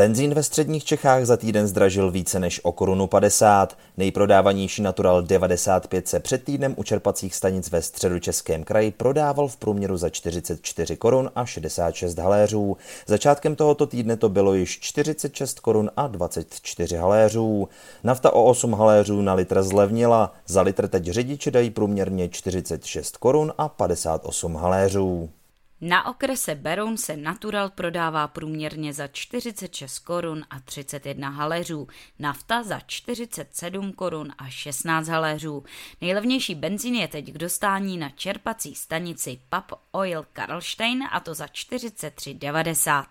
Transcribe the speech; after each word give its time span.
Benzín 0.00 0.34
ve 0.34 0.42
středních 0.42 0.84
Čechách 0.84 1.24
za 1.24 1.36
týden 1.36 1.66
zdražil 1.66 2.10
více 2.10 2.40
než 2.40 2.60
o 2.64 2.72
korunu 2.72 3.06
50. 3.06 3.76
Nejprodávanější 3.96 4.82
Natural 4.82 5.22
95 5.22 6.08
se 6.08 6.20
před 6.20 6.44
týdnem 6.44 6.74
u 6.76 6.82
čerpacích 6.82 7.34
stanic 7.34 7.70
ve 7.70 7.82
středočeském 7.82 8.64
kraji 8.64 8.90
prodával 8.90 9.48
v 9.48 9.56
průměru 9.56 9.96
za 9.96 10.10
44 10.10 10.96
korun 10.96 11.30
a 11.34 11.46
66 11.46 12.18
haléřů. 12.18 12.76
Začátkem 13.06 13.56
tohoto 13.56 13.86
týdne 13.86 14.16
to 14.16 14.28
bylo 14.28 14.54
již 14.54 14.80
46 14.80 15.60
korun 15.60 15.90
a 15.96 16.06
24 16.06 16.96
haléřů. 16.96 17.68
Nafta 18.04 18.32
o 18.32 18.44
8 18.44 18.72
haléřů 18.72 19.22
na 19.22 19.34
litr 19.34 19.62
zlevnila. 19.62 20.32
Za 20.46 20.62
litr 20.62 20.88
teď 20.88 21.04
řidiči 21.04 21.50
dají 21.50 21.70
průměrně 21.70 22.28
46 22.28 23.16
korun 23.16 23.52
a 23.58 23.68
58 23.68 24.54
haléřů. 24.54 25.30
Na 25.82 26.06
okrese 26.06 26.54
Beroun 26.54 26.96
se 26.96 27.16
Natural 27.16 27.70
prodává 27.70 28.28
průměrně 28.28 28.92
za 28.92 29.06
46 29.06 29.98
korun 29.98 30.44
a 30.50 30.60
31 30.60 31.28
haléřů, 31.28 31.88
nafta 32.18 32.62
za 32.62 32.80
47 32.80 33.92
korun 33.92 34.32
a 34.38 34.48
16 34.48 35.08
haléřů. 35.08 35.64
Nejlevnější 36.00 36.54
benzín 36.54 36.94
je 36.94 37.08
teď 37.08 37.32
k 37.32 37.38
dostání 37.38 37.98
na 37.98 38.08
čerpací 38.10 38.74
stanici 38.74 39.40
Pub 39.48 39.78
Oil 39.90 40.26
Karlstein 40.32 41.04
a 41.12 41.20
to 41.20 41.34
za 41.34 41.46
43,90. 41.46 43.04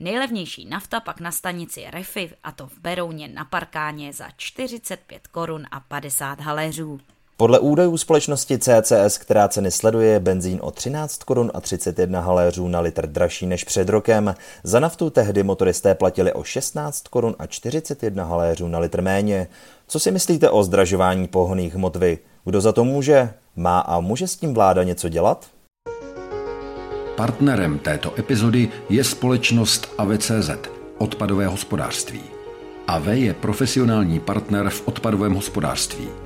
Nejlevnější 0.00 0.64
nafta 0.64 1.00
pak 1.00 1.20
na 1.20 1.32
stanici 1.32 1.84
Refi 1.90 2.30
a 2.44 2.52
to 2.52 2.66
v 2.66 2.78
Berouně 2.78 3.28
na 3.28 3.44
Parkáně 3.44 4.12
za 4.12 4.30
45 4.36 5.26
korun 5.26 5.66
a 5.70 5.80
50 5.80 6.40
haléřů. 6.40 7.00
Podle 7.38 7.58
údajů 7.58 7.96
společnosti 7.96 8.58
CCS, 8.58 9.18
která 9.18 9.48
ceny 9.48 9.70
sleduje, 9.70 10.08
je 10.08 10.20
benzín 10.20 10.58
o 10.62 10.70
13 10.70 11.22
korun 11.22 11.50
a 11.54 11.60
31 11.60 12.20
haléřů 12.20 12.68
na 12.68 12.80
litr 12.80 13.06
dražší 13.06 13.46
než 13.46 13.64
před 13.64 13.88
rokem. 13.88 14.34
Za 14.62 14.80
naftu 14.80 15.10
tehdy 15.10 15.42
motoristé 15.42 15.94
platili 15.94 16.32
o 16.32 16.44
16 16.44 17.08
korun 17.08 17.34
a 17.38 17.46
41 17.46 18.24
haléřů 18.24 18.68
na 18.68 18.78
litr 18.78 19.02
méně. 19.02 19.48
Co 19.88 20.00
si 20.00 20.10
myslíte 20.10 20.50
o 20.50 20.62
zdražování 20.62 21.28
pohonných 21.28 21.74
hmot 21.74 21.96
vy? 21.96 22.18
Kdo 22.44 22.60
za 22.60 22.72
to 22.72 22.84
může? 22.84 23.30
Má 23.56 23.78
a 23.78 24.00
může 24.00 24.26
s 24.26 24.36
tím 24.36 24.54
vláda 24.54 24.82
něco 24.82 25.08
dělat? 25.08 25.46
Partnerem 27.16 27.78
této 27.78 28.18
epizody 28.18 28.68
je 28.88 29.04
společnost 29.04 29.88
AVCZ, 29.98 30.50
odpadové 30.98 31.46
hospodářství. 31.46 32.22
AV 32.88 33.06
je 33.06 33.34
profesionální 33.34 34.20
partner 34.20 34.70
v 34.70 34.88
odpadovém 34.88 35.34
hospodářství. 35.34 36.25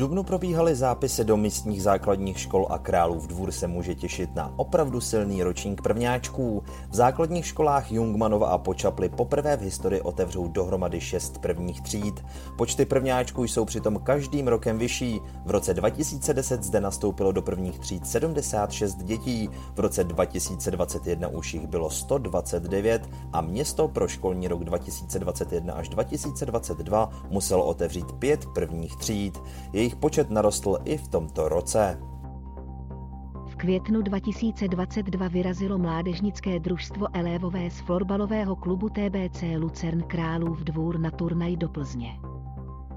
Dubnu 0.00 0.22
probíhaly 0.22 0.74
zápisy 0.74 1.24
do 1.24 1.36
místních 1.36 1.82
základních 1.82 2.40
škol 2.40 2.66
a 2.70 2.78
Králův 2.78 3.26
dvůr 3.26 3.52
se 3.52 3.66
může 3.66 3.94
těšit 3.94 4.34
na 4.34 4.52
opravdu 4.56 5.00
silný 5.00 5.42
ročník 5.42 5.82
prvňáčků. 5.82 6.62
V 6.90 6.94
základních 6.94 7.46
školách 7.46 7.92
Jungmanova 7.92 8.48
a 8.48 8.58
Počaply 8.58 9.08
poprvé 9.08 9.56
v 9.56 9.60
historii 9.60 10.00
otevřou 10.00 10.48
dohromady 10.48 11.00
šest 11.00 11.38
prvních 11.38 11.80
tříd. 11.80 12.24
Počty 12.58 12.84
prvňáčků 12.84 13.44
jsou 13.44 13.64
přitom 13.64 13.98
každým 13.98 14.48
rokem 14.48 14.78
vyšší. 14.78 15.20
V 15.46 15.50
roce 15.50 15.74
2010 15.74 16.62
zde 16.62 16.80
nastoupilo 16.80 17.32
do 17.32 17.42
prvních 17.42 17.78
tříd 17.78 18.06
76 18.06 19.02
dětí, 19.02 19.50
v 19.74 19.80
roce 19.80 20.04
2021 20.04 21.28
už 21.28 21.54
jich 21.54 21.66
bylo 21.66 21.90
129 21.90 23.08
a 23.32 23.40
město 23.40 23.88
pro 23.88 24.08
školní 24.08 24.48
rok 24.48 24.64
2021 24.64 25.74
až 25.74 25.88
2022 25.88 27.10
muselo 27.30 27.64
otevřít 27.64 28.12
pět 28.12 28.46
prvních 28.54 28.96
tříd. 28.96 29.38
Jejich 29.72 29.89
jejich 29.90 30.00
počet 30.00 30.30
narostl 30.30 30.78
i 30.84 30.96
v 30.96 31.08
tomto 31.08 31.48
roce. 31.48 31.98
V 33.46 33.56
květnu 33.56 34.02
2022 34.02 35.28
vyrazilo 35.28 35.78
mládežnické 35.78 36.60
družstvo 36.60 37.06
Elévové 37.12 37.70
z 37.70 37.80
florbalového 37.80 38.56
klubu 38.56 38.88
TBC 38.88 39.42
Lucern 39.58 40.02
Králův 40.02 40.58
dvůr 40.60 40.98
na 40.98 41.10
turnaj 41.10 41.56
do 41.56 41.68
Plzně. 41.68 42.10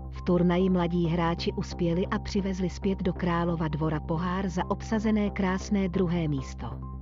V 0.09 0.21
turnaji 0.21 0.69
mladí 0.69 1.07
hráči 1.07 1.53
uspěli 1.53 2.07
a 2.07 2.19
přivezli 2.19 2.69
zpět 2.69 3.03
do 3.03 3.13
Králova 3.13 3.67
dvora 3.67 3.99
pohár 3.99 4.49
za 4.49 4.61
obsazené 4.69 5.29
krásné 5.29 5.89
druhé 5.89 6.27
místo. 6.27 6.92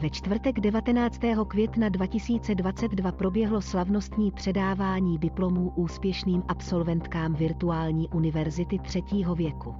Ve 0.00 0.10
čtvrtek 0.10 0.60
19. 0.60 1.20
května 1.48 1.88
2022 1.88 3.12
proběhlo 3.12 3.60
slavnostní 3.60 4.30
předávání 4.30 5.18
diplomů 5.18 5.72
úspěšným 5.76 6.42
absolventkám 6.48 7.34
virtuální 7.34 8.08
univerzity 8.08 8.78
třetího 8.78 9.34
věku. 9.34 9.74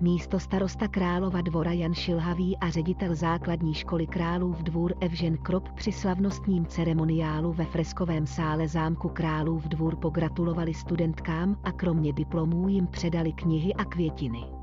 Místo 0.00 0.40
starosta 0.40 0.88
Králova 0.88 1.40
dvora 1.40 1.72
Jan 1.72 1.94
Šilhavý 1.94 2.56
a 2.56 2.70
ředitel 2.70 3.14
základní 3.14 3.74
školy 3.74 4.06
Králův 4.06 4.62
dvůr 4.62 4.94
Evžen 5.00 5.36
Krop 5.36 5.68
při 5.72 5.92
slavnostním 5.92 6.66
ceremoniálu 6.66 7.52
ve 7.52 7.64
freskovém 7.64 8.26
sále 8.26 8.68
zámku 8.68 9.08
Králův 9.08 9.64
dvůr 9.68 9.96
pogratulovali 9.96 10.74
studentkám 10.74 11.56
a 11.64 11.72
kromě 11.72 12.12
diplomů 12.12 12.68
jim 12.68 12.86
předali 12.86 13.32
knihy 13.32 13.74
a 13.74 13.84
květiny. 13.84 14.59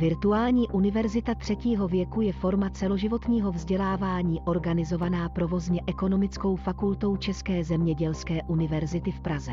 Virtuální 0.00 0.68
univerzita 0.68 1.34
třetího 1.34 1.88
věku 1.88 2.20
je 2.20 2.32
forma 2.32 2.70
celoživotního 2.70 3.52
vzdělávání 3.52 4.40
organizovaná 4.40 5.28
provozně 5.28 5.80
ekonomickou 5.86 6.56
fakultou 6.56 7.16
České 7.16 7.64
zemědělské 7.64 8.42
univerzity 8.42 9.12
v 9.12 9.20
Praze. 9.20 9.52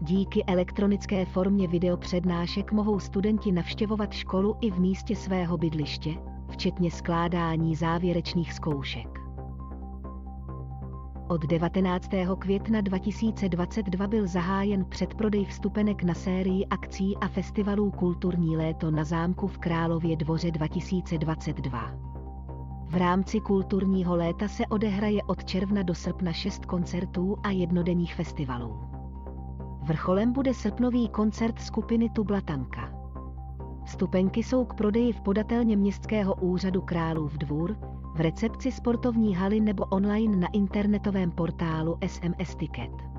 Díky 0.00 0.44
elektronické 0.44 1.24
formě 1.24 1.68
videopřednášek 1.68 2.72
mohou 2.72 3.00
studenti 3.00 3.52
navštěvovat 3.52 4.12
školu 4.12 4.56
i 4.60 4.70
v 4.70 4.78
místě 4.78 5.16
svého 5.16 5.58
bydliště, 5.58 6.10
včetně 6.50 6.90
skládání 6.90 7.76
závěrečných 7.76 8.52
zkoušek. 8.52 9.25
Od 11.28 11.46
19. 11.46 12.08
května 12.38 12.80
2022 12.80 14.06
byl 14.06 14.26
zahájen 14.26 14.84
předprodej 14.84 15.44
vstupenek 15.44 16.02
na 16.02 16.14
sérii 16.14 16.66
akcí 16.66 17.16
a 17.16 17.28
festivalů 17.28 17.90
Kulturní 17.90 18.56
léto 18.56 18.90
na 18.90 19.04
zámku 19.04 19.46
v 19.46 19.58
Králově 19.58 20.16
dvoře 20.16 20.50
2022. 20.50 21.90
V 22.84 22.94
rámci 22.96 23.40
kulturního 23.40 24.16
léta 24.16 24.48
se 24.48 24.66
odehraje 24.66 25.22
od 25.22 25.44
června 25.44 25.82
do 25.82 25.94
srpna 25.94 26.32
šest 26.32 26.66
koncertů 26.66 27.36
a 27.42 27.50
jednodenních 27.50 28.14
festivalů. 28.14 28.80
Vrcholem 29.82 30.32
bude 30.32 30.54
srpnový 30.54 31.08
koncert 31.08 31.60
skupiny 31.60 32.10
Tublatanka. 32.10 32.92
Vstupenky 33.84 34.42
jsou 34.42 34.64
k 34.64 34.74
prodeji 34.74 35.12
v 35.12 35.20
podatelně 35.20 35.76
městského 35.76 36.34
úřadu 36.34 36.82
Králův 36.82 37.32
dvůr, 37.32 37.76
v 38.16 38.20
recepci 38.20 38.72
sportovní 38.72 39.34
haly 39.34 39.60
nebo 39.60 39.84
online 39.84 40.36
na 40.36 40.48
internetovém 40.52 41.30
portálu 41.30 41.98
SMS 42.06 42.54
Ticket. 42.54 43.15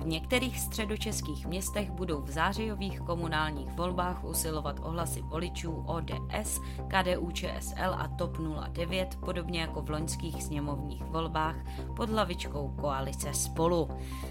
V 0.00 0.06
některých 0.06 0.60
středočeských 0.60 1.46
městech 1.46 1.90
budou 1.90 2.22
v 2.22 2.30
zářijových 2.30 3.00
komunálních 3.00 3.72
volbách 3.72 4.24
usilovat 4.24 4.80
ohlasy 4.82 5.22
voličů 5.22 5.84
ODS, 5.86 6.60
KDU 6.88 7.30
ČSL 7.30 7.94
a 7.98 8.08
TOP 8.08 8.36
09, 8.68 9.18
podobně 9.24 9.60
jako 9.60 9.82
v 9.82 9.90
loňských 9.90 10.42
sněmovních 10.42 11.04
volbách 11.04 11.56
pod 11.96 12.10
hlavičkou 12.10 12.74
koalice 12.80 13.34
Spolu. 13.34 13.88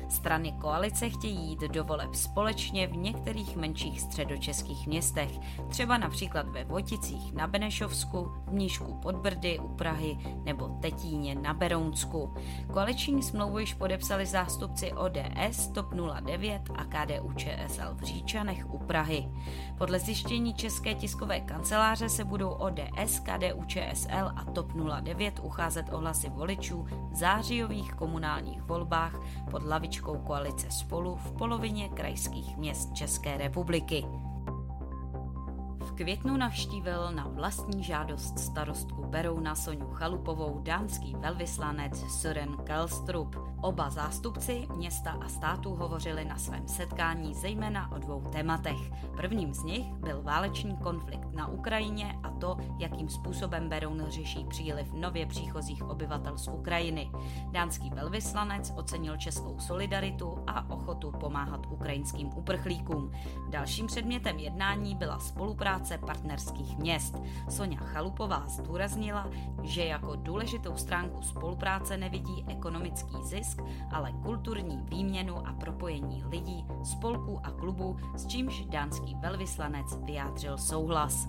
Strany 0.09 0.51
koalice 0.51 1.09
chtějí 1.09 1.49
jít 1.49 1.59
do 1.59 1.83
voleb 1.83 2.15
společně 2.15 2.87
v 2.87 2.97
některých 2.97 3.55
menších 3.55 4.01
středočeských 4.01 4.87
městech, 4.87 5.31
třeba 5.69 5.97
například 5.97 6.47
ve 6.49 6.63
Voticích 6.63 7.33
na 7.33 7.47
Benešovsku, 7.47 8.31
v 8.47 8.53
Mníšku 8.53 8.93
pod 8.93 9.15
Brdy 9.15 9.59
u 9.59 9.67
Prahy 9.67 10.17
nebo 10.43 10.67
Tetíně 10.67 11.35
na 11.35 11.53
Berounsku. 11.53 12.33
Koaliční 12.73 13.23
smlouvu 13.23 13.59
již 13.59 13.73
podepsali 13.73 14.25
zástupci 14.25 14.93
ODS, 14.93 15.58
TOP 15.67 15.93
09 16.21 16.61
a 16.75 16.83
KDU 16.83 17.33
ČSL 17.33 17.95
v 17.95 18.03
Říčanech 18.03 18.73
u 18.73 18.77
Prahy. 18.77 19.29
Podle 19.77 19.99
zjištění 19.99 20.53
České 20.53 20.95
tiskové 20.95 21.39
kanceláře 21.39 22.09
se 22.09 22.23
budou 22.23 22.49
ODS, 22.49 23.19
KDU 23.19 23.63
ČSL 23.65 24.31
a 24.35 24.45
TOP 24.53 24.73
09 25.01 25.39
ucházet 25.43 25.93
o 25.93 25.97
hlasy 25.97 26.29
voličů 26.29 26.87
v 27.11 27.15
zářijových 27.15 27.93
komunálních 27.93 28.61
volbách 28.61 29.19
pod 29.51 29.63
lavičkou 29.63 30.17
koalice 30.17 30.71
Spolu 30.71 31.15
v 31.15 31.31
polovině 31.31 31.89
krajských 31.89 32.57
měst 32.57 32.93
České 32.93 33.37
republiky 33.37 34.05
květnu 35.99 36.37
navštívil 36.37 37.11
na 37.11 37.27
vlastní 37.27 37.83
žádost 37.83 38.39
starostku 38.39 39.03
Berouna 39.05 39.55
Soňu 39.55 39.89
Chalupovou 39.89 40.59
dánský 40.63 41.15
velvyslanec 41.19 42.03
Søren 42.21 42.57
Kelstrup. 42.63 43.35
Oba 43.61 43.89
zástupci 43.89 44.67
města 44.75 45.11
a 45.11 45.29
státu 45.29 45.69
hovořili 45.69 46.25
na 46.25 46.37
svém 46.37 46.67
setkání 46.67 47.33
zejména 47.33 47.91
o 47.91 47.97
dvou 47.97 48.21
tématech. 48.21 48.91
Prvním 49.17 49.53
z 49.53 49.63
nich 49.63 49.93
byl 49.93 50.21
válečný 50.21 50.77
konflikt 50.77 51.28
na 51.39 51.47
Ukrajině 51.47 52.19
a 52.23 52.29
to, 52.29 52.57
jakým 52.77 53.09
způsobem 53.09 53.69
Beroun 53.69 54.03
řeší 54.07 54.45
příliv 54.45 54.93
nově 54.93 55.25
příchozích 55.25 55.83
obyvatel 55.89 56.37
z 56.37 56.47
Ukrajiny. 56.47 57.11
Dánský 57.51 57.89
velvyslanec 57.89 58.73
ocenil 58.75 59.17
českou 59.17 59.59
solidaritu 59.59 60.43
a 60.47 60.69
ochotu 60.69 61.11
pomáhat 61.11 61.65
ukrajinským 61.69 62.29
uprchlíkům. 62.35 63.11
Dalším 63.49 63.87
předmětem 63.87 64.39
jednání 64.39 64.95
byla 64.95 65.19
spolupráce 65.19 65.97
partnerských 65.97 66.77
měst. 66.77 67.21
Sonja 67.49 67.79
Chalupová 67.79 68.47
zdůraznila, 68.47 69.29
že 69.63 69.85
jako 69.85 70.15
důležitou 70.15 70.75
stránku 70.75 71.21
spolupráce 71.21 71.97
nevidí 71.97 72.45
ekonomický 72.47 73.15
zisk, 73.23 73.61
ale 73.91 74.11
kulturní 74.11 74.77
výměnu 74.83 75.47
a 75.47 75.53
propojení 75.53 76.23
lidí, 76.23 76.65
spolků 76.83 77.39
a 77.43 77.51
klubů, 77.51 77.97
s 78.15 78.27
čímž 78.27 78.65
dánský 78.65 79.15
velvyslanec 79.15 79.97
vyjádřil 80.03 80.57
souhlas. 80.57 81.28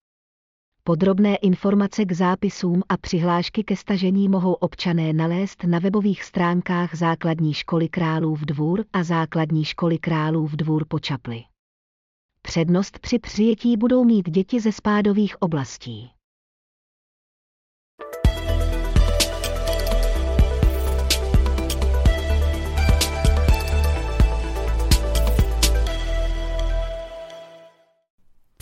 Podrobné 0.85 1.37
informace 1.37 2.05
k 2.05 2.13
zápisům 2.13 2.83
a 2.89 2.97
přihlášky 2.97 3.65
ke 3.65 3.77
stažení 3.77 4.29
mohou 4.29 4.53
občané 4.53 5.13
nalézt 5.13 5.65
na 5.65 5.79
webových 5.79 6.25
stránkách 6.25 6.95
Základní 6.95 7.55
školy 7.55 7.89
Králův 7.89 8.41
dvůr 8.41 8.85
a 8.93 9.03
Základní 9.03 9.65
školy 9.65 9.99
Králův 9.99 10.53
dvůr 10.53 10.85
po 10.89 10.99
Čapli. 10.99 11.43
Přednost 12.43 12.99
při 12.99 13.19
přijetí 13.19 13.77
budou 13.77 14.05
mít 14.05 14.31
děti 14.31 14.61
ze 14.61 14.73
spádových 14.73 15.43
oblastí. 15.43 16.11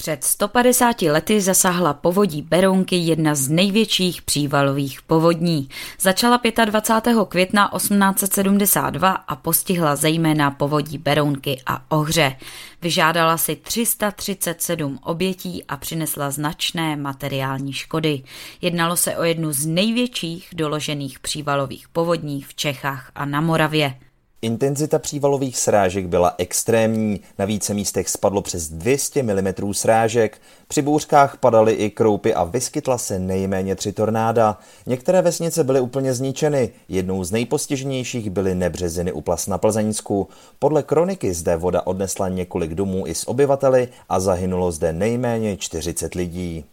Před 0.00 0.24
150 0.24 1.02
lety 1.02 1.40
zasáhla 1.40 1.94
povodí 1.94 2.42
Berounky 2.42 2.96
jedna 2.96 3.34
z 3.34 3.48
největších 3.48 4.22
přívalových 4.22 5.02
povodní. 5.02 5.68
Začala 6.00 6.40
25. 6.64 7.16
května 7.28 7.70
1872 7.76 9.10
a 9.10 9.36
postihla 9.36 9.96
zejména 9.96 10.50
povodí 10.50 10.98
Berounky 10.98 11.62
a 11.66 11.84
Ohře. 11.88 12.36
Vyžádala 12.82 13.36
si 13.36 13.56
337 13.56 14.98
obětí 15.02 15.64
a 15.64 15.76
přinesla 15.76 16.30
značné 16.30 16.96
materiální 16.96 17.72
škody. 17.72 18.22
Jednalo 18.60 18.96
se 18.96 19.16
o 19.16 19.22
jednu 19.22 19.52
z 19.52 19.66
největších 19.66 20.48
doložených 20.52 21.18
přívalových 21.18 21.88
povodní 21.88 22.42
v 22.42 22.54
Čechách 22.54 23.10
a 23.14 23.24
na 23.24 23.40
Moravě. 23.40 23.94
Intenzita 24.42 24.98
přívalových 24.98 25.58
srážek 25.58 26.06
byla 26.06 26.34
extrémní, 26.38 27.20
na 27.38 27.44
více 27.44 27.74
místech 27.74 28.08
spadlo 28.08 28.42
přes 28.42 28.68
200 28.68 29.22
mm 29.22 29.72
srážek, 29.72 30.40
při 30.68 30.82
bouřkách 30.82 31.36
padaly 31.36 31.72
i 31.72 31.90
kroupy 31.90 32.34
a 32.34 32.44
vyskytla 32.44 32.98
se 32.98 33.18
nejméně 33.18 33.76
tři 33.76 33.92
tornáda. 33.92 34.58
Některé 34.86 35.22
vesnice 35.22 35.64
byly 35.64 35.80
úplně 35.80 36.14
zničeny, 36.14 36.70
jednou 36.88 37.24
z 37.24 37.32
nejpostiženějších 37.32 38.30
byly 38.30 38.54
Nebřeziny 38.54 39.12
u 39.12 39.20
Plas 39.20 39.46
na 39.46 39.58
Plzeňsku. 39.58 40.28
Podle 40.58 40.82
kroniky 40.82 41.34
zde 41.34 41.56
voda 41.56 41.86
odnesla 41.86 42.28
několik 42.28 42.74
domů 42.74 43.06
i 43.06 43.14
s 43.14 43.28
obyvateli 43.28 43.88
a 44.08 44.20
zahynulo 44.20 44.72
zde 44.72 44.92
nejméně 44.92 45.56
40 45.56 46.14
lidí. 46.14 46.64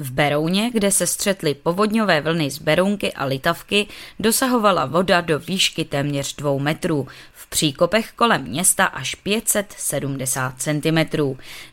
V 0.00 0.10
Berouně, 0.10 0.70
kde 0.70 0.90
se 0.90 1.06
střetly 1.06 1.54
povodňové 1.54 2.20
vlny 2.20 2.50
z 2.50 2.58
Berounky 2.58 3.12
a 3.12 3.24
Litavky, 3.24 3.86
dosahovala 4.18 4.86
voda 4.86 5.20
do 5.20 5.38
výšky 5.38 5.84
téměř 5.84 6.36
dvou 6.36 6.58
metrů, 6.58 7.08
v 7.32 7.46
příkopech 7.46 8.12
kolem 8.16 8.42
města 8.42 8.84
až 8.84 9.14
570 9.14 10.54
cm. 10.58 10.98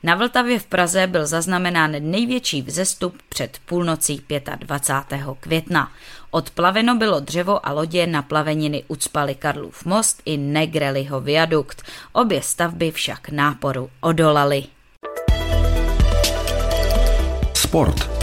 Na 0.04 0.16
Vltavě 0.16 0.60
v 0.60 0.66
Praze 0.66 1.08
byl 1.08 1.26
zaznamenán 1.26 1.96
největší 2.00 2.62
vzestup 2.62 3.16
před 3.30 3.58
půlnocí 3.66 4.22
25. 4.60 5.22
května. 5.40 5.92
Odplaveno 6.32 6.96
bylo 6.96 7.20
dřevo 7.20 7.68
a 7.68 7.72
lodě 7.72 8.08
na 8.08 8.22
plaveniny 8.22 8.84
ucpaly 8.88 9.36
Karlův 9.36 9.86
most 9.86 10.22
i 10.26 10.38
Negreliho 10.38 11.22
viadukt. 11.22 11.84
Obě 12.12 12.42
stavby 12.42 12.92
však 12.92 13.30
náporu 13.30 13.90
odolaly. 14.02 14.64
Sport. 17.54 18.17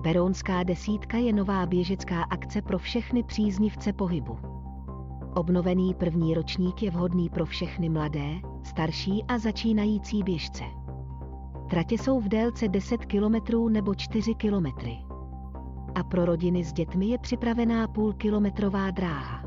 Berounská 0.00 0.62
desítka 0.62 1.16
je 1.16 1.32
nová 1.32 1.66
běžecká 1.66 2.22
akce 2.22 2.62
pro 2.62 2.78
všechny 2.78 3.22
příznivce 3.22 3.92
pohybu. 3.92 4.38
Obnovený 5.34 5.94
první 5.94 6.34
ročník 6.34 6.82
je 6.82 6.90
vhodný 6.90 7.30
pro 7.30 7.46
všechny 7.46 7.88
mladé, 7.88 8.40
starší 8.62 9.24
a 9.28 9.38
začínající 9.38 10.22
běžce. 10.22 10.64
Tratě 11.70 11.94
jsou 11.94 12.20
v 12.20 12.28
délce 12.28 12.68
10 12.68 13.06
km 13.06 13.72
nebo 13.72 13.94
4 13.94 14.34
km. 14.34 14.66
A 15.94 16.02
pro 16.02 16.24
rodiny 16.24 16.64
s 16.64 16.72
dětmi 16.72 17.06
je 17.06 17.18
připravená 17.18 17.88
půlkilometrová 17.88 18.90
dráha. 18.90 19.42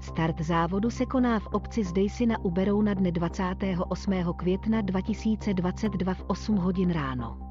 Start 0.00 0.40
závodu 0.40 0.90
se 0.90 1.06
koná 1.06 1.38
v 1.38 1.46
obci 1.46 1.84
Zdejsina 1.84 2.44
u 2.44 2.50
Berouna 2.50 2.94
dne 2.94 3.12
28. 3.12 4.12
května 4.36 4.80
2022 4.80 6.14
v 6.14 6.24
8 6.26 6.56
hodin 6.56 6.90
ráno. 6.90 7.43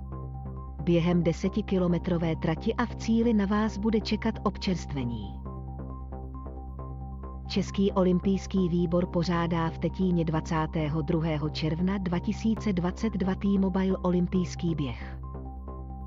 Během 0.84 1.24
desetikilometrové 1.24 2.36
trati 2.36 2.74
a 2.74 2.86
v 2.86 2.96
cíli 2.96 3.34
na 3.34 3.46
vás 3.46 3.78
bude 3.78 4.02
čekat 4.02 4.36
občerstvení. 4.44 5.40
Český 7.48 7.92
olympijský 7.92 8.70
výbor 8.70 9.06
pořádá 9.06 9.70
v 9.70 9.78
Tetíně 9.78 10.26
22. 10.26 11.50
června 11.50 11.98
2022 11.98 13.36
T-Mobile 13.36 13.98
olympijský 13.98 14.76
běh. 14.76 15.20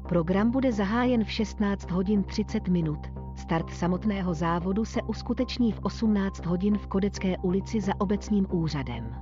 Program 0.08 0.50
bude 0.50 0.72
zahájen 0.72 1.24
v 1.24 1.30
16 1.30 1.90
hodin 1.90 2.22
30 2.22 2.68
minut. 2.68 2.98
Start 3.34 3.70
samotného 3.70 4.34
závodu 4.34 4.84
se 4.84 5.02
uskuteční 5.02 5.72
v 5.72 5.80
18 5.82 6.46
hodin 6.46 6.78
v 6.78 6.86
Kodecké 6.86 7.38
ulici 7.38 7.80
za 7.80 7.92
obecním 7.98 8.46
úřadem. 8.50 9.14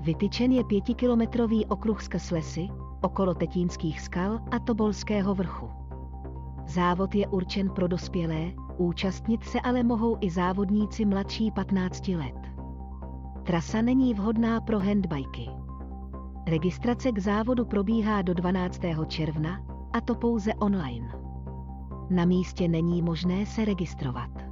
Vytyčen 0.00 0.52
je 0.52 0.64
pětikilometrový 0.64 1.66
okruh 1.66 2.02
skrz 2.02 2.30
lesy, 2.30 2.68
okolo 3.02 3.34
Tetínských 3.34 4.00
skal 4.00 4.40
a 4.50 4.58
Tobolského 4.58 5.34
vrchu. 5.34 5.70
Závod 6.66 7.14
je 7.14 7.28
určen 7.28 7.70
pro 7.70 7.88
dospělé, 7.88 8.52
účastnit 8.76 9.44
se 9.44 9.60
ale 9.60 9.82
mohou 9.82 10.16
i 10.20 10.30
závodníci 10.30 11.04
mladší 11.04 11.50
15 11.50 12.08
let. 12.08 12.38
Trasa 13.42 13.82
není 13.82 14.14
vhodná 14.14 14.60
pro 14.60 14.78
handbajky. 14.78 15.50
Registrace 16.46 17.12
k 17.12 17.18
závodu 17.18 17.64
probíhá 17.64 18.22
do 18.22 18.34
12. 18.34 18.80
června, 19.06 19.60
a 19.92 20.00
to 20.00 20.14
pouze 20.14 20.54
online. 20.54 21.08
Na 22.10 22.24
místě 22.24 22.68
není 22.68 23.02
možné 23.02 23.46
se 23.46 23.64
registrovat. 23.64 24.51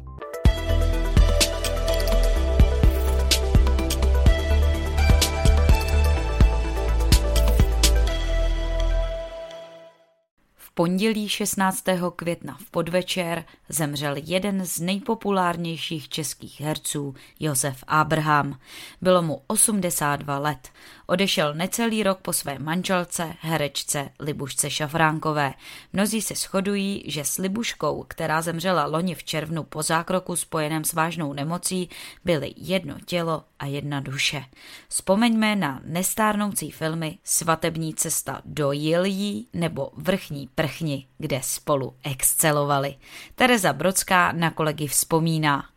Pondělí 10.73 11.29
16. 11.29 11.83
května 12.15 12.57
v 12.65 12.69
podvečer 12.71 13.45
zemřel 13.69 14.15
jeden 14.17 14.65
z 14.65 14.79
nejpopulárnějších 14.79 16.09
českých 16.09 16.61
herců, 16.61 17.15
Josef 17.39 17.83
Abraham. 17.87 18.59
Bylo 19.01 19.21
mu 19.21 19.41
82 19.47 20.39
let. 20.39 20.69
Odešel 21.07 21.53
necelý 21.53 22.03
rok 22.03 22.19
po 22.21 22.33
své 22.33 22.59
manželce, 22.59 23.33
herečce 23.39 24.09
Libušce 24.19 24.69
Šafránkové. 24.69 25.53
Mnozí 25.93 26.21
se 26.21 26.35
shodují, 26.35 27.03
že 27.07 27.23
s 27.25 27.37
Libuškou, 27.37 28.05
která 28.07 28.41
zemřela 28.41 28.85
loni 28.85 29.15
v 29.15 29.23
červnu 29.23 29.63
po 29.63 29.83
zákroku 29.83 30.35
spojeném 30.35 30.83
s 30.83 30.93
vážnou 30.93 31.33
nemocí, 31.33 31.89
byly 32.25 32.53
jedno 32.57 32.95
tělo 33.05 33.43
a 33.61 33.65
jedna 33.65 33.99
duše. 33.99 34.45
Vzpomeňme 34.87 35.55
na 35.55 35.81
nestárnoucí 35.85 36.71
filmy 36.71 37.17
Svatební 37.23 37.93
cesta 37.93 38.41
do 38.45 38.71
Jiljí 38.71 39.47
nebo 39.53 39.91
Vrchní 39.97 40.49
prchni, 40.55 41.05
kde 41.17 41.39
spolu 41.43 41.95
excelovali. 42.03 42.95
Tereza 43.35 43.73
Brodská 43.73 44.31
na 44.31 44.51
kolegy 44.51 44.87
vzpomíná. 44.87 45.70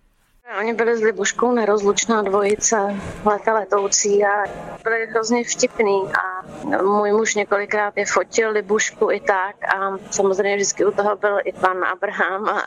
Oni 0.61 0.75
byli 0.75 0.97
s 0.97 1.03
Libuškou 1.03 1.53
nerozlučná 1.53 2.23
dvojice, 2.23 2.77
leta 3.25 3.55
letoucí 3.55 4.25
a 4.25 4.45
byli 4.83 5.07
hrozně 5.07 5.45
vtipný 5.45 6.03
a 6.03 6.43
můj 6.83 7.13
muž 7.13 7.35
několikrát 7.35 7.97
je 7.97 8.07
fotil 8.07 8.51
Libušku 8.51 9.11
i 9.11 9.21
tak 9.21 9.75
a 9.75 9.99
samozřejmě 10.11 10.57
vždycky 10.57 10.85
u 10.85 10.91
toho 10.91 11.17
byl 11.17 11.39
i 11.45 11.53
pan 11.53 11.85
Abraham 11.85 12.49
a 12.49 12.67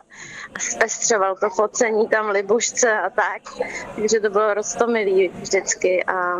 zpestřoval 0.60 1.36
to 1.36 1.50
focení 1.50 2.08
tam 2.08 2.30
Libušce 2.30 3.00
a 3.00 3.10
tak, 3.10 3.42
takže 3.96 4.20
to 4.20 4.30
bylo 4.30 4.54
roztomilý 4.54 5.28
vždycky 5.28 6.04
a 6.04 6.36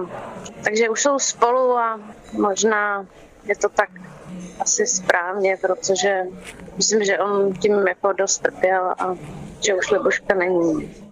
takže 0.64 0.90
už 0.90 1.02
jsou 1.02 1.20
spolu 1.20 1.78
a 1.78 2.00
možná 2.32 3.06
je 3.44 3.56
to 3.56 3.70
tak 3.70 3.90
asi 4.60 4.88
správně, 4.88 5.58
protože 5.62 6.24
myslím, 6.78 7.04
že 7.04 7.20
on 7.20 7.54
tím 7.54 7.88
jako 7.88 8.14
dost 8.14 8.38
trpěl 8.38 8.96
a 9.00 9.16
že 9.66 9.74
už 9.74 9.92
Libuška 9.92 10.36
není. 10.36 11.07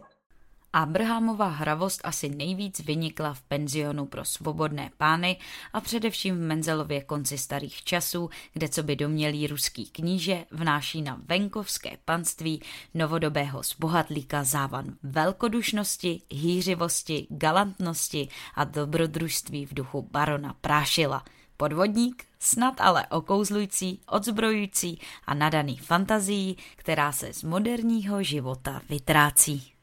Abrahamova 0.75 1.47
hravost 1.47 2.01
asi 2.03 2.29
nejvíc 2.29 2.79
vynikla 2.79 3.33
v 3.33 3.41
penzionu 3.41 4.05
pro 4.05 4.25
svobodné 4.25 4.89
pány 4.97 5.37
a 5.73 5.81
především 5.81 6.35
v 6.35 6.39
Menzelově 6.39 7.01
konci 7.01 7.37
starých 7.37 7.83
časů, 7.83 8.29
kde 8.53 8.69
co 8.69 8.83
by 8.83 8.95
domělý 8.95 9.47
ruský 9.47 9.85
kníže 9.85 10.45
vnáší 10.51 11.01
na 11.01 11.21
venkovské 11.25 11.97
panství 12.05 12.61
novodobého 12.93 13.63
zbohatlíka 13.63 14.43
závan 14.43 14.85
velkodušnosti, 15.03 16.21
hýřivosti, 16.31 17.27
galantnosti 17.29 18.27
a 18.55 18.63
dobrodružství 18.63 19.65
v 19.65 19.73
duchu 19.73 20.09
barona 20.11 20.55
Prášila. 20.61 21.23
Podvodník, 21.57 22.25
snad 22.39 22.81
ale 22.81 23.07
okouzlující, 23.07 24.01
odzbrojující 24.07 24.99
a 25.27 25.33
nadaný 25.33 25.77
fantazií, 25.77 26.57
která 26.75 27.11
se 27.11 27.33
z 27.33 27.43
moderního 27.43 28.23
života 28.23 28.81
vytrácí. 28.89 29.74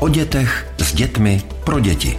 O 0.00 0.08
dětech 0.08 0.74
s 0.78 0.94
dětmi 0.94 1.42
pro 1.64 1.80
děti. 1.80 2.16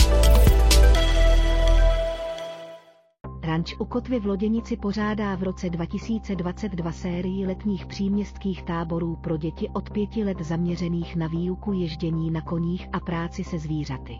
Ranč 3.44 3.76
u 3.80 3.86
Kotvy 3.86 4.20
v 4.20 4.26
Loděnici 4.26 4.78
pořádá 4.78 5.36
v 5.36 5.44
roce 5.44 5.70
2022 5.70 6.92
sérii 6.92 7.46
letních 7.46 7.86
příměstských 7.86 8.64
táborů 8.64 9.16
pro 9.16 9.38
děti 9.38 9.70
od 9.74 9.90
pěti 9.90 10.24
let 10.24 10.38
zaměřených 10.42 11.16
na 11.16 11.28
výuku 11.28 11.74
ježdění 11.74 12.32
na 12.32 12.42
koních 12.42 12.90
a 12.94 13.00
práci 13.00 13.44
se 13.44 13.60
zvířaty. 13.60 14.18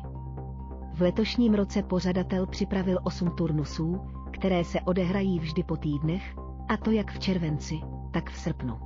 V 0.94 1.02
letošním 1.02 1.54
roce 1.54 1.84
pořadatel 1.84 2.48
připravil 2.48 3.00
osm 3.04 3.30
turnusů, 3.30 4.02
které 4.32 4.64
se 4.64 4.82
odehrají 4.82 5.40
vždy 5.40 5.64
po 5.64 5.78
týdnech, 5.78 6.36
a 6.70 6.78
to 6.78 6.92
jak 6.92 7.12
v 7.12 7.20
červenci, 7.20 7.80
tak 8.14 8.32
v 8.32 8.40
srpnu. 8.40 8.80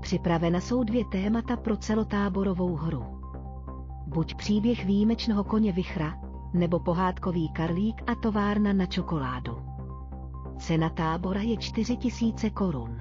Připravena 0.00 0.60
jsou 0.60 0.84
dvě 0.84 1.04
témata 1.04 1.56
pro 1.56 1.76
celotáborovou 1.76 2.76
hru. 2.76 3.19
Buď 4.14 4.34
příběh 4.34 4.84
výjimečného 4.84 5.44
koně 5.44 5.72
Vichra, 5.72 6.18
nebo 6.52 6.78
pohádkový 6.80 7.48
karlík 7.48 8.02
a 8.10 8.14
továrna 8.14 8.72
na 8.72 8.86
čokoládu. 8.86 9.58
Cena 10.58 10.88
tábora 10.88 11.40
je 11.40 11.56
4000 11.56 12.50
korun. 12.50 12.98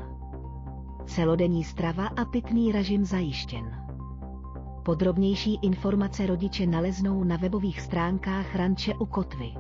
Celodenní 1.06 1.64
strava 1.64 2.08
a 2.08 2.26
pitný 2.26 2.72
režim 2.72 3.06
zajištěn. 3.06 3.76
Podrobnější 4.86 5.60
informace 5.62 6.26
rodiče 6.26 6.66
naleznou 6.68 7.24
na 7.24 7.36
webových 7.38 7.82
stránkách 7.82 8.56
Ranče 8.56 8.94
u 8.96 9.06
Kotvy. 9.06 9.54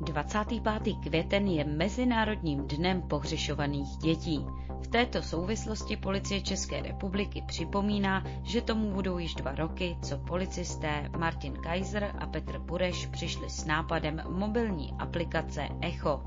25. 0.00 0.96
květen 1.02 1.46
je 1.46 1.64
Mezinárodním 1.64 2.66
dnem 2.66 3.02
pohřešovaných 3.02 3.88
dětí. 3.96 4.46
V 4.82 4.88
této 4.88 5.22
souvislosti 5.22 5.96
policie 5.96 6.40
České 6.40 6.82
republiky 6.82 7.42
připomíná, 7.46 8.24
že 8.42 8.60
tomu 8.60 8.92
budou 8.92 9.18
již 9.18 9.34
dva 9.34 9.52
roky, 9.54 9.96
co 10.02 10.18
policisté 10.18 11.10
Martin 11.18 11.52
Kaiser 11.52 12.14
a 12.18 12.26
Petr 12.26 12.58
Bureš 12.58 13.06
přišli 13.06 13.50
s 13.50 13.64
nápadem 13.64 14.22
mobilní 14.28 14.94
aplikace 14.98 15.68
Echo. 15.80 16.22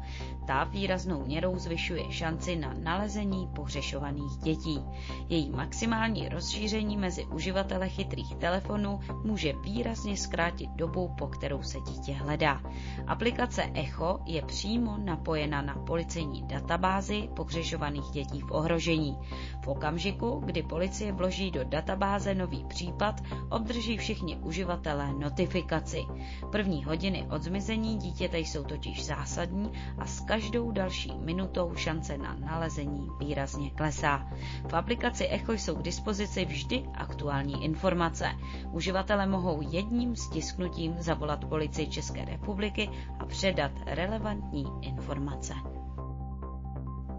Ta 0.47 0.63
výraznou 0.63 1.25
měrou 1.25 1.57
zvyšuje 1.57 2.11
šanci 2.11 2.55
na 2.55 2.73
nalezení 2.83 3.49
pohřešovaných 3.55 4.37
dětí. 4.37 4.81
Její 5.29 5.49
maximální 5.49 6.29
rozšíření 6.29 6.97
mezi 6.97 7.25
uživatele 7.25 7.89
chytrých 7.89 8.35
telefonů 8.35 8.99
může 9.23 9.53
výrazně 9.53 10.17
zkrátit 10.17 10.69
dobu, 10.69 11.11
po 11.17 11.27
kterou 11.27 11.63
se 11.63 11.77
dítě 11.79 12.13
hledá. 12.13 12.61
Aplikace 13.07 13.63
Echo 13.73 14.19
je 14.25 14.41
přímo 14.41 14.97
napojena 14.97 15.61
na 15.61 15.75
policejní 15.75 16.43
databázi 16.47 17.29
pohřešovaných 17.35 18.05
dětí 18.11 18.44
v 18.47 18.51
ohrožení. 18.51 19.17
V 19.63 19.67
okamžiku, 19.67 20.41
kdy 20.45 20.63
policie 20.63 21.11
vloží 21.11 21.51
do 21.51 21.63
databáze 21.63 22.35
nový 22.35 22.65
případ, 22.65 23.21
obdrží 23.49 23.97
všichni 23.97 24.35
uživatelé 24.37 25.13
notifikaci. 25.19 26.03
První 26.51 26.83
hodiny 26.83 27.27
od 27.31 27.43
zmizení 27.43 27.97
dítěte 27.97 28.39
jsou 28.39 28.63
totiž 28.63 29.05
zásadní 29.05 29.71
a 29.97 30.05
s 30.05 30.19
každou 30.19 30.71
další 30.71 31.11
minutou 31.19 31.75
šance 31.75 32.17
na 32.17 32.35
nalezení 32.35 33.09
výrazně 33.19 33.69
klesá. 33.69 34.27
V 34.69 34.73
aplikaci 34.75 35.25
Echo 35.27 35.53
jsou 35.53 35.75
k 35.75 35.81
dispozici 35.83 36.45
vždy 36.45 36.85
aktuální 36.93 37.63
informace. 37.63 38.27
Uživatelé 38.71 39.25
mohou 39.27 39.61
jedním 39.71 40.15
stisknutím 40.15 40.95
zavolat 40.99 41.45
policii 41.45 41.87
České 41.87 42.25
republiky 42.25 42.89
a 43.19 43.25
předat 43.25 43.71
relevantní 43.85 44.65
informace. 44.81 45.74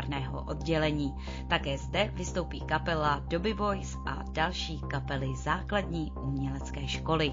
výtvarného 0.00 0.42
oddělení. 0.42 1.14
Také 1.48 1.78
zde 1.78 2.10
vystoupí 2.14 2.60
kapela 2.60 3.22
Dobby 3.28 3.54
Boys 3.54 3.96
a 4.06 4.22
další 4.32 4.80
kapely 4.80 5.36
základní 5.36 6.12
umělecké 6.12 6.88
školy. 6.88 7.32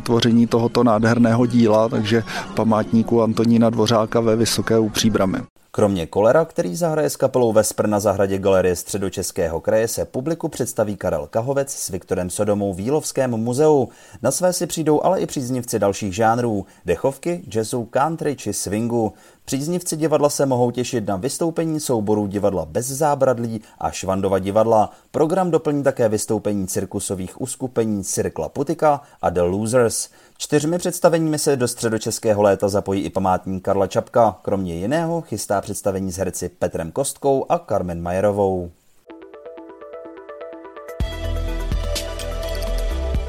vytvoření 0.00 0.46
tohoto 0.46 0.84
nádherného 0.84 1.46
díla, 1.46 1.88
takže 1.88 2.22
památníku 2.56 3.22
Antonína 3.22 3.70
Dvořáka 3.70 4.20
ve 4.20 4.36
Vysoké 4.36 4.78
u 4.78 4.88
Příbramy. 4.88 5.38
Kromě 5.72 6.06
Kolera, 6.06 6.44
který 6.44 6.76
zahraje 6.76 7.10
s 7.10 7.16
kapelou 7.16 7.52
Vespr 7.52 7.86
na 7.86 8.00
zahradě 8.00 8.38
Galerie 8.38 8.76
středočeského 8.76 9.60
kraje, 9.60 9.88
se 9.88 10.04
publiku 10.04 10.48
představí 10.48 10.96
Karel 10.96 11.26
Kahovec 11.30 11.72
s 11.72 11.88
Viktorem 11.88 12.30
Sodomou 12.30 12.74
v 12.74 12.80
Jílovském 12.80 13.30
muzeu. 13.30 13.88
Na 14.22 14.30
své 14.30 14.52
si 14.52 14.66
přijdou 14.66 15.04
ale 15.04 15.20
i 15.20 15.26
příznivci 15.26 15.78
dalších 15.78 16.14
žánrů, 16.14 16.66
dechovky, 16.86 17.42
jazzu, 17.54 17.84
country 17.84 18.36
či 18.36 18.52
swingu. 18.52 19.12
Příznivci 19.50 19.96
divadla 19.96 20.30
se 20.30 20.46
mohou 20.46 20.70
těšit 20.70 21.06
na 21.06 21.16
vystoupení 21.16 21.80
souborů 21.80 22.26
divadla 22.26 22.66
bez 22.66 22.86
zábradlí 22.86 23.60
a 23.78 23.90
Švandova 23.90 24.38
divadla. 24.38 24.90
Program 25.10 25.50
doplní 25.50 25.82
také 25.82 26.08
vystoupení 26.08 26.66
cirkusových 26.66 27.40
uskupení 27.40 28.04
Cirkla 28.04 28.48
Putika 28.48 29.00
a 29.22 29.30
The 29.30 29.40
Losers. 29.40 30.08
Čtyřmi 30.38 30.78
představeními 30.78 31.38
se 31.38 31.56
do 31.56 31.68
středočeského 31.68 32.42
léta 32.42 32.68
zapojí 32.68 33.02
i 33.02 33.10
památník 33.10 33.64
Karla 33.64 33.86
Čapka. 33.86 34.38
Kromě 34.42 34.74
jiného 34.74 35.20
chystá 35.20 35.60
představení 35.60 36.12
s 36.12 36.16
herci 36.16 36.48
Petrem 36.48 36.92
Kostkou 36.92 37.46
a 37.48 37.58
Carmen 37.58 38.02
Majerovou. 38.02 38.70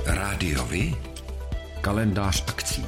Rádiovi? 0.06 0.96
Kalendář 1.82 2.44
akcí. 2.48 2.86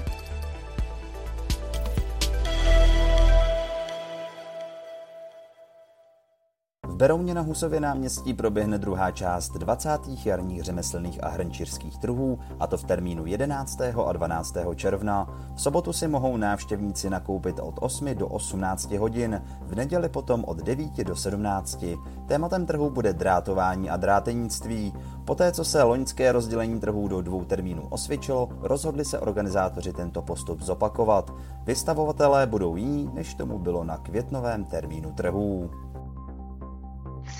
Berouně 7.03 7.33
na 7.33 7.41
Husově 7.41 7.79
náměstí 7.79 8.33
proběhne 8.33 8.77
druhá 8.77 9.11
část 9.11 9.49
20. 9.49 9.89
jarních 10.25 10.63
řemeslných 10.63 11.23
a 11.23 11.29
hrnčířských 11.29 11.97
trhů, 11.97 12.39
a 12.59 12.67
to 12.67 12.77
v 12.77 12.83
termínu 12.83 13.25
11. 13.25 13.81
a 14.05 14.13
12. 14.13 14.55
června. 14.75 15.27
V 15.55 15.61
sobotu 15.61 15.93
si 15.93 16.07
mohou 16.07 16.37
návštěvníci 16.37 17.09
nakoupit 17.09 17.59
od 17.59 17.75
8 17.81 18.15
do 18.15 18.27
18 18.27 18.91
hodin, 18.91 19.41
v 19.61 19.75
neděli 19.75 20.09
potom 20.09 20.43
od 20.47 20.57
9 20.57 21.03
do 21.03 21.15
17. 21.15 21.85
Tématem 22.27 22.65
trhu 22.65 22.89
bude 22.89 23.13
drátování 23.13 23.89
a 23.89 23.97
drátenictví. 23.97 24.93
Poté, 25.25 25.51
co 25.51 25.63
se 25.63 25.83
loňské 25.83 26.31
rozdělení 26.31 26.79
trhů 26.79 27.07
do 27.07 27.21
dvou 27.21 27.43
termínů 27.45 27.87
osvědčilo, 27.89 28.49
rozhodli 28.61 29.05
se 29.05 29.19
organizátoři 29.19 29.93
tento 29.93 30.21
postup 30.21 30.61
zopakovat. 30.61 31.33
Vystavovatelé 31.63 32.47
budou 32.47 32.75
jiní, 32.75 33.09
než 33.13 33.33
tomu 33.33 33.59
bylo 33.59 33.83
na 33.83 33.97
květnovém 33.97 34.65
termínu 34.65 35.11
trhů. 35.11 35.69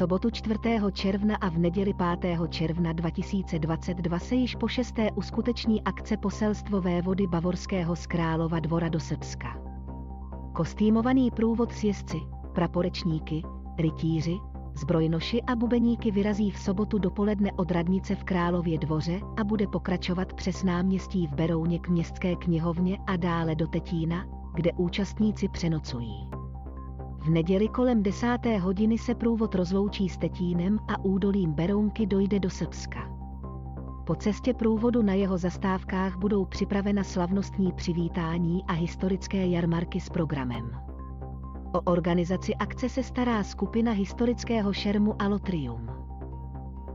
Sobotu 0.03 0.29
4. 0.29 0.59
června 0.93 1.35
a 1.35 1.49
v 1.49 1.57
neděli 1.57 1.93
5. 2.19 2.39
června 2.49 2.93
2022 2.93 4.19
se 4.19 4.35
již 4.35 4.55
po 4.55 4.67
šesté 4.67 5.11
uskuteční 5.11 5.83
akce 5.83 6.17
poselstvo 6.17 6.81
vévody 6.81 7.27
Bavorského 7.27 7.95
z 7.95 8.07
Králova 8.07 8.59
dvora 8.59 8.89
do 8.89 8.99
Srbska. 8.99 9.47
Kostýmovaný 10.53 11.31
průvod 11.31 11.71
s 11.71 11.83
jezdci, 11.83 12.17
praporečníky, 12.53 13.41
rytíři, 13.77 14.37
zbrojnoši 14.75 15.41
a 15.41 15.55
bubeníky 15.55 16.11
vyrazí 16.11 16.51
v 16.51 16.59
sobotu 16.59 16.97
dopoledne 16.97 17.51
od 17.51 17.71
radnice 17.71 18.15
v 18.15 18.23
Králově 18.23 18.77
dvoře 18.77 19.19
a 19.37 19.43
bude 19.43 19.67
pokračovat 19.67 20.33
přes 20.33 20.63
náměstí 20.63 21.27
v 21.27 21.33
Berouně 21.33 21.79
k 21.79 21.89
městské 21.89 22.35
knihovně 22.35 22.97
a 23.07 23.15
dále 23.15 23.55
do 23.55 23.67
Tetína, 23.67 24.25
kde 24.55 24.71
účastníci 24.73 25.49
přenocují. 25.49 26.42
V 27.23 27.29
neděli 27.29 27.67
kolem 27.67 28.03
desáté 28.03 28.57
hodiny 28.57 28.97
se 28.97 29.15
průvod 29.15 29.55
rozloučí 29.55 30.09
s 30.09 30.17
Tetínem 30.17 30.79
a 30.87 31.05
údolím 31.05 31.53
Berounky 31.53 32.05
dojde 32.05 32.39
do 32.39 32.49
Srbska. 32.49 32.99
Po 34.05 34.15
cestě 34.15 34.53
průvodu 34.53 35.01
na 35.01 35.13
jeho 35.13 35.37
zastávkách 35.37 36.17
budou 36.17 36.45
připravena 36.45 37.03
slavnostní 37.03 37.71
přivítání 37.71 38.63
a 38.67 38.73
historické 38.73 39.47
jarmarky 39.47 39.99
s 39.99 40.09
programem. 40.09 40.71
O 41.73 41.81
organizaci 41.81 42.55
akce 42.55 42.89
se 42.89 43.03
stará 43.03 43.43
skupina 43.43 43.91
historického 43.91 44.73
šermu 44.73 45.21
Alotrium. 45.21 45.89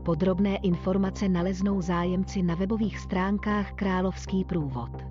Podrobné 0.05 0.55
informace 0.57 1.29
naleznou 1.29 1.81
zájemci 1.81 2.43
na 2.43 2.55
webových 2.55 2.99
stránkách 2.99 3.71
Královský 3.73 4.45
průvod. 4.45 5.08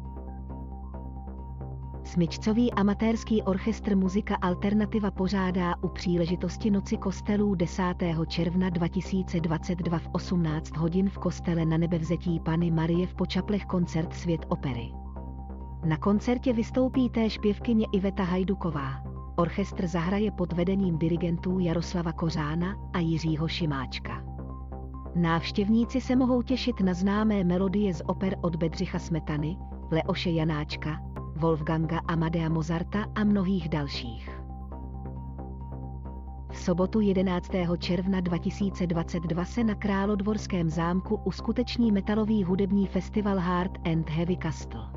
Smyčcový 2.08 2.72
amatérský 2.72 3.42
orchestr 3.42 3.96
Muzika 3.96 4.36
Alternativa 4.36 5.10
pořádá 5.10 5.74
u 5.82 5.88
příležitosti 5.88 6.70
Noci 6.70 6.96
kostelů 6.96 7.54
10. 7.54 7.82
června 8.26 8.70
2022 8.70 9.98
v 9.98 10.08
18 10.12 10.76
hodin 10.76 11.10
v 11.10 11.18
kostele 11.18 11.64
na 11.64 11.76
nebevzetí 11.76 12.40
Pany 12.40 12.70
Marie 12.70 13.06
v 13.06 13.14
Počaplech 13.14 13.64
koncert 13.64 14.14
Svět 14.14 14.46
opery. 14.48 14.92
Na 15.84 15.96
koncertě 15.96 16.52
vystoupí 16.52 17.10
též 17.10 17.38
pěvkyně 17.38 17.86
Iveta 17.92 18.24
Hajduková. 18.24 19.02
Orchestr 19.36 19.86
zahraje 19.86 20.30
pod 20.30 20.52
vedením 20.52 20.98
dirigentů 20.98 21.58
Jaroslava 21.58 22.12
Kořána 22.12 22.76
a 22.92 22.98
Jiřího 22.98 23.48
Šimáčka. 23.48 24.24
Návštěvníci 25.14 26.00
se 26.00 26.16
mohou 26.16 26.42
těšit 26.42 26.80
na 26.80 26.94
známé 26.94 27.44
melodie 27.44 27.94
z 27.94 28.02
oper 28.06 28.36
od 28.40 28.56
Bedřicha 28.56 28.98
Smetany, 28.98 29.56
Leoše 29.90 30.30
Janáčka, 30.30 31.08
Wolfganga 31.38 32.00
Amadea 32.08 32.48
Mozarta 32.48 33.06
a 33.14 33.24
mnohých 33.24 33.68
dalších. 33.68 34.30
V 36.50 36.58
sobotu 36.58 37.00
11. 37.00 37.50
června 37.78 38.20
2022 38.20 39.44
se 39.44 39.64
na 39.64 39.74
Králodvorském 39.74 40.70
zámku 40.70 41.20
uskuteční 41.24 41.92
metalový 41.92 42.44
hudební 42.44 42.86
festival 42.86 43.38
Hard 43.38 43.72
and 43.84 44.10
Heavy 44.10 44.36
Castle. 44.42 44.90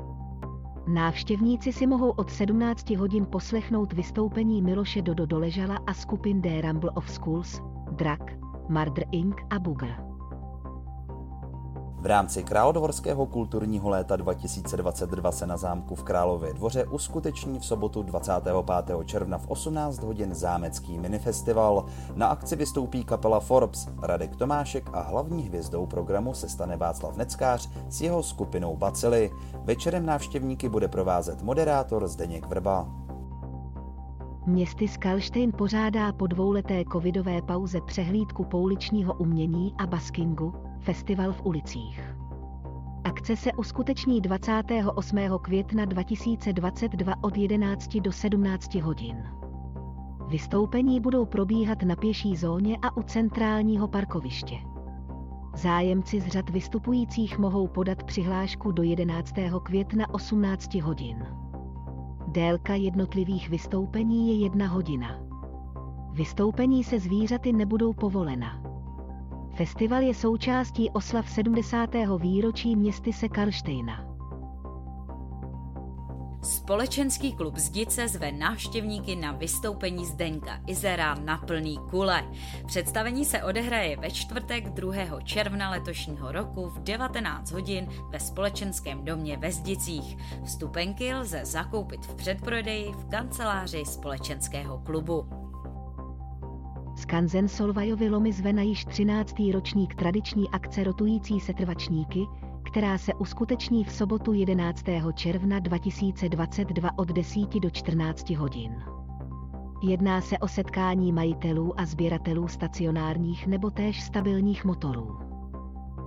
Návštěvníci 0.86 1.72
si 1.72 1.86
mohou 1.86 2.10
od 2.10 2.30
17 2.30 2.90
hodin 2.90 3.26
poslechnout 3.26 3.92
vystoupení 3.92 4.62
Miloše 4.62 5.02
Dodo 5.02 5.26
Doležala 5.26 5.78
a 5.86 5.94
skupin 5.94 6.42
The 6.42 6.60
Rumble 6.60 6.90
of 6.90 7.10
Schools, 7.10 7.60
Drak, 7.90 8.32
Mardr 8.68 9.02
Inc. 9.12 9.36
a 9.50 9.58
Booger. 9.58 10.11
V 12.02 12.06
rámci 12.06 12.42
Královorského 12.42 13.26
kulturního 13.26 13.88
léta 13.88 14.16
2022 14.16 15.32
se 15.32 15.46
na 15.46 15.56
zámku 15.56 15.94
v 15.94 16.02
Králově 16.02 16.54
dvoře 16.54 16.84
uskuteční 16.84 17.58
v 17.58 17.64
sobotu 17.64 18.02
25. 18.02 18.54
června 19.04 19.38
v 19.38 19.48
18 19.48 20.02
hodin 20.02 20.34
zámecký 20.34 20.98
minifestival. 20.98 21.84
Na 22.14 22.26
akci 22.26 22.56
vystoupí 22.56 23.04
kapela 23.04 23.40
Forbes, 23.40 23.88
Radek 24.02 24.36
Tomášek 24.36 24.90
a 24.92 25.00
hlavní 25.00 25.42
hvězdou 25.42 25.86
programu 25.86 26.34
se 26.34 26.48
stane 26.48 26.76
Václav 26.76 27.16
Neckář 27.16 27.70
s 27.88 28.00
jeho 28.00 28.22
skupinou 28.22 28.76
Bacily. 28.76 29.30
Večerem 29.64 30.06
návštěvníky 30.06 30.68
bude 30.68 30.88
provázet 30.88 31.42
moderátor 31.42 32.08
Zdeněk 32.08 32.46
Vrba. 32.46 33.01
Městy 34.46 34.88
Skalštejn 34.88 35.52
pořádá 35.52 36.12
po 36.12 36.26
dvouleté 36.26 36.84
covidové 36.92 37.42
pauze 37.42 37.80
přehlídku 37.80 38.44
pouličního 38.44 39.14
umění 39.14 39.74
a 39.78 39.86
baskingu, 39.86 40.54
Festival 40.80 41.32
v 41.32 41.46
ulicích. 41.46 42.14
Akce 43.04 43.36
se 43.36 43.52
uskuteční 43.52 44.20
28. 44.20 45.18
května 45.42 45.84
2022 45.84 47.14
od 47.20 47.36
11 47.36 47.96
do 47.96 48.12
17 48.12 48.74
hodin. 48.74 49.16
Vystoupení 50.28 51.00
budou 51.00 51.26
probíhat 51.26 51.82
na 51.82 51.96
pěší 51.96 52.36
zóně 52.36 52.78
a 52.82 52.96
u 52.96 53.02
centrálního 53.02 53.88
parkoviště. 53.88 54.56
Zájemci 55.56 56.20
z 56.20 56.26
řad 56.26 56.50
vystupujících 56.50 57.38
mohou 57.38 57.68
podat 57.68 58.02
přihlášku 58.02 58.72
do 58.72 58.82
11. 58.82 59.34
května 59.62 60.14
18 60.14 60.74
hodin. 60.74 61.41
Délka 62.32 62.74
jednotlivých 62.74 63.48
vystoupení 63.48 64.28
je 64.28 64.44
jedna 64.44 64.68
hodina. 64.68 65.20
Vystoupení 66.12 66.84
se 66.84 66.98
zvířaty 66.98 67.52
nebudou 67.52 67.92
povolena. 67.92 68.62
Festival 69.54 70.02
je 70.02 70.14
součástí 70.14 70.90
oslav 70.90 71.30
70. 71.30 71.90
výročí 72.18 72.76
městyse 72.76 73.28
Karlštejna. 73.28 74.11
Společenský 76.44 77.32
klub 77.32 77.56
Zdice 77.56 78.08
zve 78.08 78.32
návštěvníky 78.32 79.16
na 79.16 79.32
vystoupení 79.32 80.06
Zdenka 80.06 80.60
Izera 80.66 81.14
na 81.14 81.38
plný 81.38 81.78
kule. 81.90 82.24
Představení 82.66 83.24
se 83.24 83.42
odehraje 83.42 83.96
ve 83.96 84.10
čtvrtek 84.10 84.68
2. 84.68 85.20
června 85.24 85.70
letošního 85.70 86.32
roku 86.32 86.68
v 86.68 86.78
19 86.78 87.50
hodin 87.50 87.88
ve 88.10 88.20
společenském 88.20 89.04
domě 89.04 89.36
ve 89.36 89.52
Zdicích. 89.52 90.16
Vstupenky 90.44 91.14
lze 91.14 91.40
zakoupit 91.44 92.06
v 92.06 92.14
předprodeji 92.14 92.92
v 92.92 93.10
kanceláři 93.10 93.84
společenského 93.84 94.78
klubu. 94.78 95.26
Skanzen 96.96 97.48
Solvajovi 97.48 98.10
lomy 98.10 98.32
zve 98.32 98.52
na 98.52 98.62
již 98.62 98.84
13. 98.84 99.34
ročník 99.52 99.94
tradiční 99.94 100.50
akce 100.50 100.84
rotující 100.84 101.40
setrvačníky, 101.40 102.26
která 102.72 102.98
se 102.98 103.14
uskuteční 103.14 103.84
v 103.84 103.92
sobotu 103.92 104.32
11. 104.32 104.84
června 105.14 105.58
2022 105.58 106.90
od 106.98 107.08
10 107.08 107.60
do 107.60 107.70
14 107.70 108.30
hodin. 108.30 108.82
Jedná 109.82 110.20
se 110.20 110.38
o 110.38 110.48
setkání 110.48 111.12
majitelů 111.12 111.80
a 111.80 111.86
sběratelů 111.86 112.48
stacionárních 112.48 113.46
nebo 113.46 113.70
též 113.70 114.02
stabilních 114.02 114.64
motorů. 114.64 115.18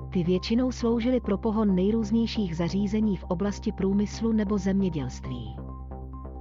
Ty 0.09 0.23
většinou 0.23 0.71
sloužily 0.71 1.19
pro 1.19 1.37
pohon 1.37 1.75
nejrůznějších 1.75 2.55
zařízení 2.55 3.17
v 3.17 3.23
oblasti 3.23 3.71
průmyslu 3.71 4.31
nebo 4.31 4.57
zemědělství. 4.57 5.55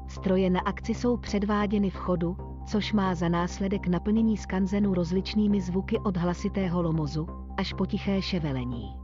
Stroje 0.08 0.50
na 0.50 0.60
akci 0.60 0.94
jsou 0.94 1.16
předváděny 1.16 1.90
v 1.90 1.96
chodu, 1.96 2.36
což 2.66 2.92
má 2.92 3.14
za 3.14 3.28
následek 3.28 3.86
naplnění 3.86 4.36
skanzenu 4.36 4.94
rozličnými 4.94 5.60
zvuky 5.60 5.98
od 5.98 6.16
hlasitého 6.16 6.82
lomozu 6.82 7.26
až 7.56 7.72
po 7.72 7.86
tiché 7.86 8.22
ševelení. 8.22 9.03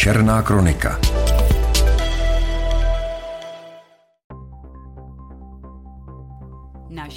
Černá 0.00 0.40
kronika 0.40 0.96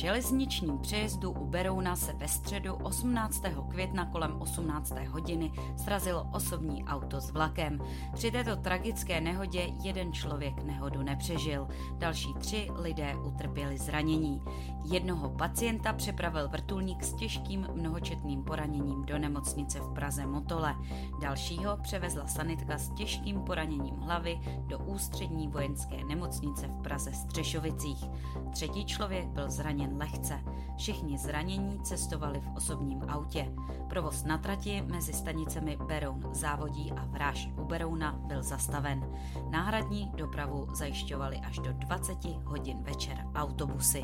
železničním 0.03 0.77
přejezdu 0.77 1.31
u 1.31 1.45
Berouna 1.45 1.95
se 1.95 2.13
ve 2.13 2.27
středu 2.27 2.75
18. 2.75 3.43
května 3.69 4.05
kolem 4.05 4.41
18. 4.41 4.93
hodiny 5.07 5.51
srazilo 5.77 6.29
osobní 6.33 6.85
auto 6.85 7.21
s 7.21 7.31
vlakem. 7.31 7.79
Při 8.13 8.31
této 8.31 8.55
tragické 8.55 9.21
nehodě 9.21 9.69
jeden 9.83 10.13
člověk 10.13 10.63
nehodu 10.63 11.03
nepřežil, 11.03 11.67
další 11.97 12.33
tři 12.33 12.67
lidé 12.75 13.15
utrpěli 13.15 13.77
zranění. 13.77 14.41
Jednoho 14.85 15.29
pacienta 15.29 15.93
přepravil 15.93 16.49
vrtulník 16.49 17.03
s 17.03 17.13
těžkým 17.13 17.67
mnohočetným 17.73 18.43
poraněním 18.43 19.05
do 19.05 19.17
nemocnice 19.17 19.79
v 19.79 19.93
Praze 19.93 20.25
Motole. 20.25 20.75
Dalšího 21.21 21.77
převezla 21.81 22.27
sanitka 22.27 22.77
s 22.77 22.89
těžkým 22.89 23.41
poraněním 23.41 23.95
hlavy 23.95 24.39
do 24.67 24.79
ústřední 24.79 25.47
vojenské 25.47 26.03
nemocnice 26.05 26.67
v 26.67 26.81
Praze 26.81 27.13
Střešovicích. 27.13 28.05
Třetí 28.51 28.85
člověk 28.85 29.27
byl 29.27 29.51
zraněn 29.51 29.92
lehce. 29.97 30.39
Všichni 30.77 31.17
zranění 31.17 31.79
cestovali 31.83 32.39
v 32.39 32.55
osobním 32.55 33.03
autě. 33.07 33.53
Provoz 33.89 34.23
na 34.23 34.37
trati 34.37 34.81
mezi 34.81 35.13
stanicemi 35.13 35.77
Beroun 35.87 36.29
závodí 36.31 36.91
a 36.91 37.05
Vráž 37.05 37.49
u 37.61 37.65
Berouna 37.65 38.11
byl 38.11 38.43
zastaven. 38.43 39.05
Náhradní 39.49 40.11
dopravu 40.15 40.67
zajišťovali 40.75 41.37
až 41.37 41.59
do 41.59 41.73
20 41.73 42.25
hodin 42.25 42.83
večer 42.83 43.17
autobusy. 43.35 44.03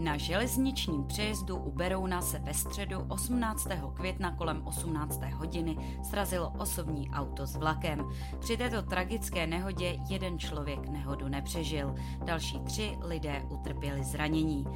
Na 0.00 0.16
železničním 0.16 1.04
přejezdu 1.04 1.56
u 1.56 1.70
Berouna 1.72 2.22
se 2.22 2.38
ve 2.38 2.54
středu 2.54 3.04
18. 3.08 3.68
května 3.94 4.36
kolem 4.36 4.66
18. 4.66 5.22
hodiny 5.22 5.98
srazilo 6.02 6.52
osobní 6.58 7.10
auto 7.10 7.46
s 7.46 7.56
vlakem. 7.56 8.08
Při 8.38 8.56
této 8.56 8.82
tragické 8.82 9.46
nehodě 9.46 9.98
jeden 10.08 10.38
člověk 10.38 10.88
nehodu 10.88 11.28
nepřežil, 11.28 11.94
další 12.24 12.60
tři 12.60 12.98
lidé 13.02 13.46
utrpěli 13.50 14.04
zranění. 14.04 14.66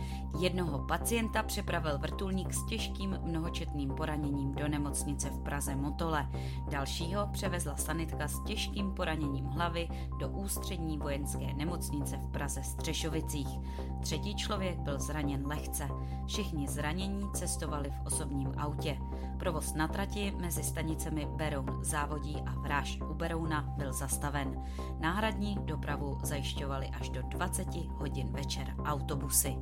Jednoho 0.41 0.79
pacienta 0.79 1.43
přepravil 1.43 1.99
vrtulník 1.99 2.55
s 2.55 2.67
těžkým 2.67 3.19
mnohočetným 3.23 3.91
poraněním 3.91 4.55
do 4.55 4.69
nemocnice 4.69 5.31
v 5.31 5.43
Praze 5.43 5.77
Motole. 5.77 6.29
Dalšího 6.71 7.29
převezla 7.33 7.77
sanitka 7.77 8.29
s 8.29 8.45
těžkým 8.45 8.95
poraněním 8.95 9.45
hlavy 9.45 9.89
do 10.19 10.29
ústřední 10.29 10.99
vojenské 10.99 11.55
nemocnice 11.55 12.17
v 12.17 12.31
Praze 12.31 12.63
Střešovicích. 12.63 13.59
Třetí 14.01 14.35
člověk 14.35 14.79
byl 14.79 14.99
zraněn 14.99 15.14
zraněn 15.15 15.47
lehce. 15.47 15.89
Všichni 16.27 16.69
zranění 16.69 17.31
cestovali 17.35 17.91
v 17.91 18.07
osobním 18.07 18.53
autě. 18.57 18.99
Provoz 19.39 19.75
na 19.75 19.89
trati 19.89 20.35
mezi 20.41 20.63
stanicemi 20.63 21.27
Beroun 21.37 21.85
závodí 21.85 22.43
a 22.47 22.61
Vráž 22.61 22.99
u 23.11 23.15
Berouna 23.15 23.75
byl 23.77 23.93
zastaven. 23.93 24.65
Náhradní 25.01 25.59
dopravu 25.65 26.19
zajišťovali 26.23 26.87
až 27.01 27.09
do 27.09 27.23
20 27.23 27.67
hodin 27.75 28.29
večer 28.33 28.75
autobusy. 28.85 29.57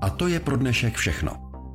A 0.00 0.10
to 0.10 0.26
je 0.26 0.40
pro 0.40 0.56
dnešek 0.56 0.94
všechno. 0.94 1.47